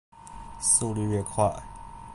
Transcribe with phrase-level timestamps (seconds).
[0.59, 1.53] 速率愈快